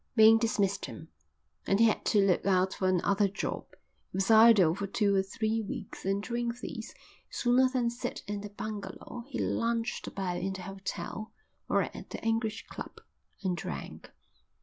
Bain 0.15 0.39
dismissed 0.39 0.85
him, 0.85 1.09
and 1.67 1.79
he 1.79 1.85
had 1.85 2.03
to 2.05 2.25
look 2.25 2.43
out 2.43 2.73
for 2.73 2.87
another 2.89 3.27
job. 3.27 3.67
He 4.11 4.17
was 4.17 4.31
idle 4.31 4.73
for 4.73 4.87
two 4.87 5.13
or 5.13 5.21
three 5.21 5.61
weeks 5.61 6.05
and 6.05 6.23
during 6.23 6.51
these, 6.59 6.95
sooner 7.29 7.69
than 7.69 7.91
sit 7.91 8.23
in 8.25 8.41
the 8.41 8.49
bungalow, 8.49 9.25
he 9.27 9.37
lounged 9.37 10.07
about 10.07 10.37
in 10.37 10.53
the 10.53 10.63
hotel 10.63 11.31
or 11.69 11.83
at 11.83 12.09
the 12.09 12.23
English 12.23 12.65
Club, 12.65 12.99
and 13.43 13.55
drank. 13.55 14.09